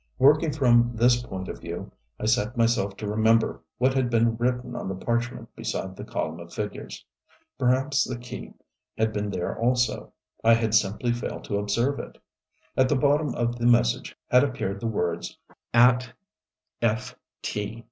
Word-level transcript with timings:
Working 0.17 0.51
from 0.51 0.93
this 0.95 1.21
point 1.21 1.47
of 1.47 1.59
view 1.61 1.91
I 2.19 2.25
set 2.25 2.57
myself 2.57 2.97
to 2.97 3.07
remember 3.07 3.61
what 3.77 3.93
had 3.93 4.09
been 4.09 4.35
written 4.35 4.75
on 4.75 4.87
the 4.89 4.95
parchment 4.95 5.55
beside 5.55 5.95
the 5.95 6.03
column 6.03 6.39
of 6.39 6.51
figures. 6.51 7.05
Perhaps 7.59 8.05
the 8.09 8.17
key 8.17 8.55
had 8.97 9.13
been 9.13 9.29
there 9.29 9.55
also; 9.55 10.11
I 10.43 10.55
had 10.55 10.73
simply 10.73 11.11
failed 11.13 11.43
to 11.43 11.57
observe 11.59 11.99
it. 11.99 12.17
At 12.75 12.89
the 12.89 12.95
bottom 12.95 13.35
of 13.35 13.59
the 13.59 13.67
message 13.67 14.17
had 14.31 14.43
appeared 14.43 14.79
the 14.79 14.87
words 14.87 15.37
"At 15.71 16.11
F. 16.81 17.15
T." 17.43 17.79